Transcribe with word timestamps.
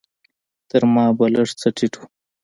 تر 0.69 0.81
ما 0.93 1.05
به 1.17 1.25
لږ 1.33 1.49
څه 1.59 1.67
ټيټ 1.77 1.93
و. 1.99 2.01